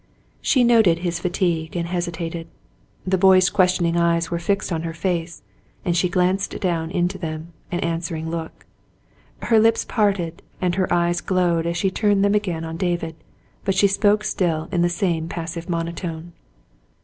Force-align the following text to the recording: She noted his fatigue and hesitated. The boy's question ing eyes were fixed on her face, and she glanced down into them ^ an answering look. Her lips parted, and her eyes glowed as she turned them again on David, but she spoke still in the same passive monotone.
She 0.41 0.63
noted 0.63 0.97
his 0.97 1.19
fatigue 1.19 1.75
and 1.77 1.87
hesitated. 1.87 2.47
The 3.05 3.19
boy's 3.19 3.51
question 3.51 3.85
ing 3.85 3.97
eyes 3.97 4.31
were 4.31 4.39
fixed 4.39 4.71
on 4.71 4.81
her 4.81 4.95
face, 4.95 5.43
and 5.85 5.95
she 5.95 6.09
glanced 6.09 6.59
down 6.59 6.89
into 6.89 7.19
them 7.19 7.41
^ 7.53 7.53
an 7.71 7.81
answering 7.81 8.27
look. 8.31 8.65
Her 9.43 9.59
lips 9.59 9.85
parted, 9.85 10.41
and 10.59 10.73
her 10.73 10.91
eyes 10.91 11.21
glowed 11.21 11.67
as 11.67 11.77
she 11.77 11.91
turned 11.91 12.25
them 12.25 12.33
again 12.33 12.63
on 12.65 12.77
David, 12.77 13.15
but 13.63 13.75
she 13.75 13.85
spoke 13.85 14.23
still 14.23 14.67
in 14.71 14.81
the 14.81 14.89
same 14.89 15.29
passive 15.29 15.69
monotone. 15.69 16.33